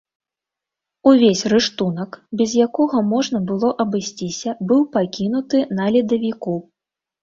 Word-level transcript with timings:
Увесь 1.11 1.43
рыштунак, 1.53 2.11
без 2.41 2.57
якога 2.67 3.05
можна 3.13 3.45
было 3.53 3.69
абысціся, 3.87 4.59
быў 4.69 4.81
пакінуты 5.01 5.67
на 5.79 5.85
ледавіку. 5.97 6.63